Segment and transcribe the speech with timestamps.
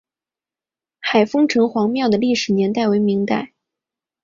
[0.99, 3.53] 海丰城隍庙的历史年代为明代。